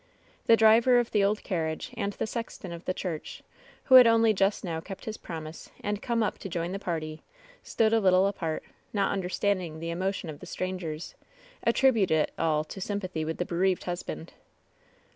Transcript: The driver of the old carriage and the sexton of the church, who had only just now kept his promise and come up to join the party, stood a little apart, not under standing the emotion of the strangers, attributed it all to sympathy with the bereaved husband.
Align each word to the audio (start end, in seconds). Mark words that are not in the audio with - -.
The 0.47 0.57
driver 0.57 0.97
of 0.97 1.11
the 1.11 1.23
old 1.23 1.43
carriage 1.43 1.93
and 1.95 2.13
the 2.13 2.25
sexton 2.25 2.71
of 2.71 2.85
the 2.85 2.93
church, 2.95 3.43
who 3.83 3.93
had 3.93 4.07
only 4.07 4.33
just 4.33 4.63
now 4.63 4.81
kept 4.81 5.05
his 5.05 5.15
promise 5.15 5.69
and 5.81 6.01
come 6.01 6.23
up 6.23 6.39
to 6.39 6.49
join 6.49 6.71
the 6.71 6.79
party, 6.79 7.21
stood 7.61 7.93
a 7.93 7.99
little 7.99 8.25
apart, 8.25 8.63
not 8.93 9.11
under 9.11 9.29
standing 9.29 9.77
the 9.79 9.91
emotion 9.91 10.27
of 10.27 10.39
the 10.39 10.47
strangers, 10.47 11.13
attributed 11.61 12.17
it 12.29 12.33
all 12.39 12.63
to 12.63 12.81
sympathy 12.81 13.23
with 13.23 13.37
the 13.37 13.45
bereaved 13.45 13.83
husband. 13.83 14.33